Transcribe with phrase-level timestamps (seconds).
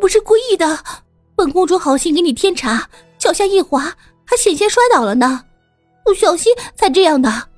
[0.00, 0.78] 不是故意的，
[1.36, 5.44] 本公主好心给你添茶，脚下一滑，还险些摔倒了呢，
[6.04, 7.48] 不小心才这样的。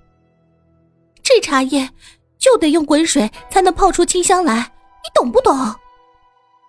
[1.23, 1.91] 这茶叶
[2.39, 4.73] 就得用滚水才能泡出清香来，
[5.05, 5.77] 你懂不懂？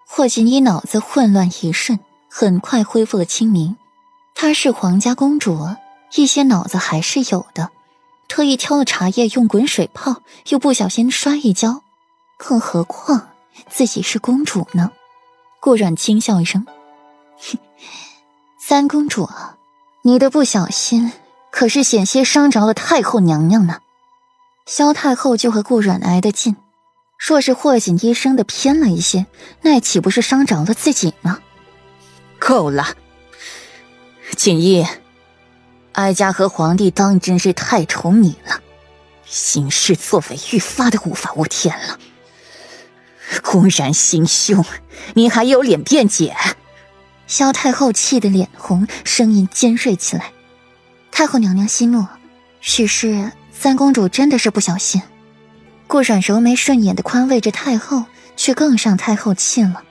[0.08, 2.00] 霍锦衣脑子混乱一瞬，
[2.30, 3.78] 很快恢复了清明。
[4.36, 5.58] 她是皇家公主，
[6.16, 7.70] 一些脑子还是有的。
[8.28, 11.82] 特意挑了茶叶用滚水泡，又不小心摔一跤，
[12.38, 13.30] 更何况
[13.70, 14.92] 自己是公主呢？
[15.62, 16.66] 顾阮轻笑一声
[18.60, 19.30] ：“三公主，
[20.02, 21.12] 你的不小心
[21.52, 23.82] 可是险些伤着了太后娘娘呢。”
[24.66, 26.56] 萧太后就和顾阮挨得近。
[27.20, 29.28] 若是霍锦衣生的偏了一些，
[29.62, 31.38] 那岂不是伤着了自己吗？
[32.40, 32.96] 够了，
[34.36, 34.88] 锦衣，
[35.92, 38.60] 哀家和皇帝当真是太宠你了，
[39.26, 42.00] 行事作为愈发的无法无天了。
[43.42, 44.66] 公然行凶，
[45.14, 46.36] 你还有脸辩解？
[47.28, 50.32] 萧太后气得脸红，声音尖锐起来。
[51.12, 52.06] 太后娘娘息怒，
[52.60, 55.02] 许是三公主真的是不小心。
[55.88, 59.84] 顾阮柔眉顺眼的宽慰着太后，却更上太后气了。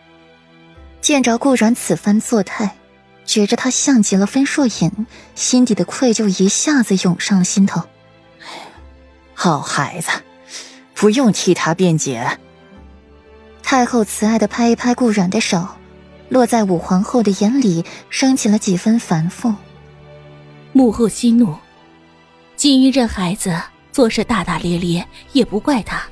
[1.00, 2.77] 见着顾阮此番作态，
[3.25, 7.83] 觉着她像极了分硕隐，心底的愧疚一下子涌上了心头。
[9.33, 10.11] 好孩子，
[10.95, 12.39] 不用替他辩解。
[13.71, 15.65] 太后慈爱的拍一拍顾阮的手，
[16.29, 19.55] 落在武皇后的眼里，升起了几分繁复。
[20.73, 21.55] 母后息怒，
[22.57, 23.57] 锦衣这孩子。
[23.93, 26.03] 做事大大咧咧，也不怪他。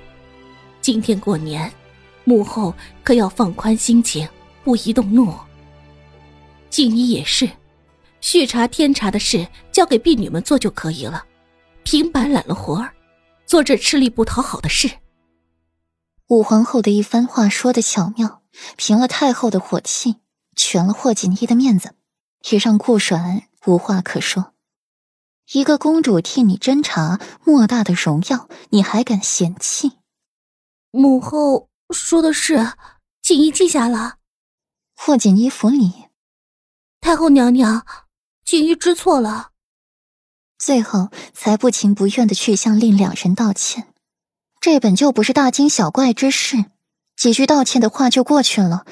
[0.81, 1.69] 今天过年，
[2.23, 4.29] 母后可要放宽心情，
[4.63, 5.35] 不宜动怒。
[6.71, 7.51] 锦衣也是，
[8.21, 11.25] 续茶添茶的事交给婢女们做就可以了，
[11.83, 12.93] 平白揽了活儿，
[13.47, 14.89] 做这吃力不讨好的事。
[16.29, 18.43] 武皇后的一番话说的巧妙，
[18.77, 20.17] 平了太后的火气，
[20.55, 21.95] 全了霍锦衣的面子，
[22.51, 24.53] 也让顾阮无话可说。
[25.53, 29.93] 一个公主替你斟茶，莫大的荣耀，你还敢嫌弃？
[30.91, 32.75] 母后说的是，
[33.23, 34.17] 锦衣记下了。
[34.95, 36.09] 霍锦衣服礼，
[37.01, 37.87] 太后娘娘，
[38.45, 39.53] 锦衣知错了。
[40.59, 43.88] 最后才不情不愿的去向令两人道歉。
[44.71, 46.67] 这本就不是大惊小怪之事，
[47.17, 48.85] 几句道歉的话就过去了。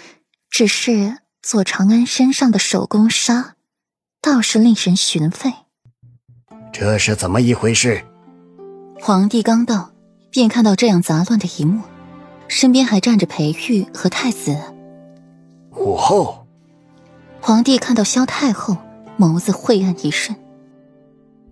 [0.48, 3.56] 只是左长安身上的手工纱，
[4.22, 5.52] 倒是令人寻味。
[6.72, 8.02] 这是怎么一回事？
[8.98, 9.90] 皇帝刚到，
[10.30, 11.82] 便看到这样杂乱的一幕，
[12.48, 14.58] 身边还站着裴玉和太子。
[15.72, 16.46] 武后，
[17.42, 18.78] 皇帝看到萧太后，
[19.18, 20.34] 眸子晦暗一瞬。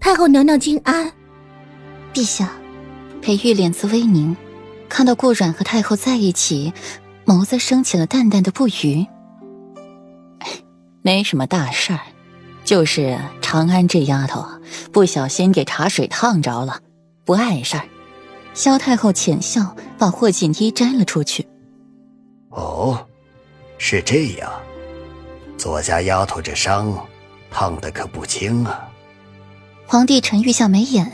[0.00, 1.12] 太后娘娘金安。
[2.14, 2.50] 陛下，
[3.24, 4.36] 裴玉脸色微凝，
[4.86, 6.74] 看到顾阮和太后在一起，
[7.24, 9.06] 眸子升起了淡淡的不愉。
[11.00, 12.00] 没什么大事儿。
[12.66, 14.46] 就是长安这丫头
[14.92, 16.80] 不小心给茶水烫着了，
[17.24, 17.84] 不碍事儿。
[18.52, 21.46] 萧太后浅笑，把霍锦衣摘了出去。
[22.50, 23.06] 哦，
[23.78, 24.52] 是这样，
[25.56, 26.94] 左家丫头这伤
[27.50, 28.86] 烫的可不轻啊。
[29.86, 31.10] 皇帝沉郁下眉眼，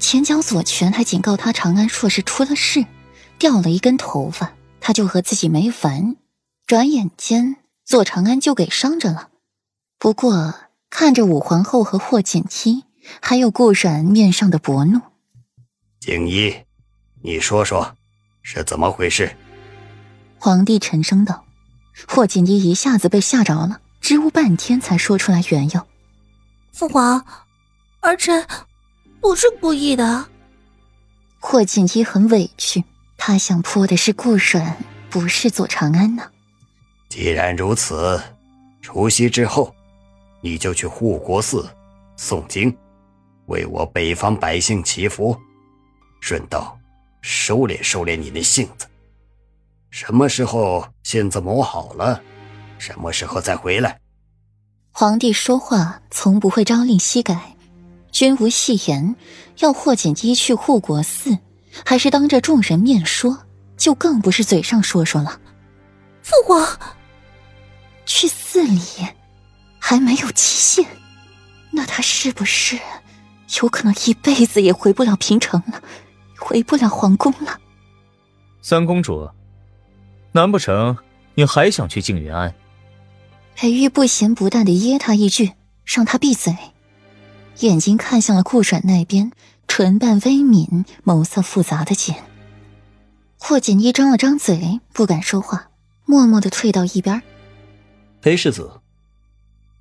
[0.00, 2.84] 前脚左拳还警告他，长安若是出了事，
[3.38, 6.16] 掉了一根头发，他就和自己没完。
[6.66, 9.28] 转眼间，左长安就给伤着了。
[9.98, 10.54] 不过，
[10.88, 12.84] 看着武皇后和霍锦衣，
[13.20, 15.00] 还有顾阮面上的薄怒，
[16.00, 16.64] 锦衣，
[17.22, 17.94] 你说说，
[18.42, 19.36] 是怎么回事？
[20.38, 21.44] 皇帝沉声道。
[22.08, 25.86] 霍锦衣一下子被吓着了，支吾半天才说出来缘由。
[26.72, 27.22] 父皇，
[28.00, 28.46] 儿臣
[29.20, 30.26] 不是故意的。
[31.38, 32.84] 霍锦衣很委屈，
[33.16, 34.76] 他想泼的是顾阮，
[35.08, 36.22] 不是左长安呢。
[37.08, 38.20] 既然如此，
[38.80, 39.74] 除夕之后。
[40.42, 41.68] 你就去护国寺
[42.16, 42.74] 诵经，
[43.44, 45.36] 为我北方百姓祈福，
[46.22, 46.78] 顺道
[47.20, 48.86] 收敛收敛你那性子。
[49.90, 52.22] 什么时候性子磨好了，
[52.78, 54.00] 什么时候再回来。
[54.92, 57.54] 皇帝说话从不会朝令夕改，
[58.12, 59.16] 君无戏言。
[59.58, 61.38] 要霍锦衣去护国寺，
[61.84, 63.38] 还是当着众人面说，
[63.76, 65.38] 就更不是嘴上说说了。
[66.22, 66.78] 父皇，
[68.06, 68.80] 去寺里。
[69.82, 70.86] 还没有期限，
[71.72, 72.78] 那他是不是
[73.60, 75.82] 有可能一辈子也回不了平城了，
[76.38, 77.58] 回不了皇宫了？
[78.60, 79.28] 三公主，
[80.32, 80.96] 难不成
[81.34, 82.54] 你还想去静云庵？
[83.56, 85.54] 裴玉不咸不淡的噎他一句，
[85.86, 86.54] 让他闭嘴，
[87.60, 89.32] 眼睛看向了顾阮那边，
[89.66, 92.14] 唇瓣微抿，眸色复杂的紧。
[93.38, 95.70] 霍锦衣张了张嘴，不敢说话，
[96.04, 97.22] 默默的退到一边。
[98.22, 98.80] 裴世子，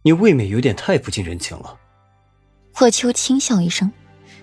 [0.02, 1.78] 你未免有点太不近人情了。
[2.74, 3.92] 霍秋轻笑一声，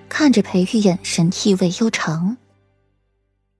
[0.08, 2.36] 看着裴玉，眼神意味悠长。